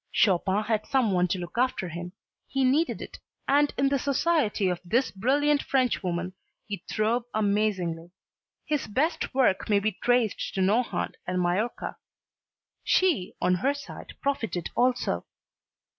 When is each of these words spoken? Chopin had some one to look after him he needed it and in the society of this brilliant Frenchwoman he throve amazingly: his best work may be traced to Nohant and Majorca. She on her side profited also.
Chopin 0.11 0.63
had 0.63 0.87
some 0.87 1.11
one 1.11 1.27
to 1.27 1.37
look 1.37 1.59
after 1.59 1.87
him 1.89 2.13
he 2.47 2.63
needed 2.63 3.03
it 3.03 3.19
and 3.47 3.71
in 3.77 3.89
the 3.89 3.99
society 3.99 4.67
of 4.67 4.81
this 4.83 5.11
brilliant 5.11 5.61
Frenchwoman 5.61 6.33
he 6.65 6.83
throve 6.89 7.21
amazingly: 7.35 8.09
his 8.65 8.87
best 8.87 9.35
work 9.35 9.69
may 9.69 9.77
be 9.79 9.91
traced 9.91 10.55
to 10.55 10.59
Nohant 10.63 11.17
and 11.27 11.39
Majorca. 11.39 11.97
She 12.83 13.35
on 13.39 13.53
her 13.61 13.75
side 13.75 14.13
profited 14.23 14.71
also. 14.75 15.27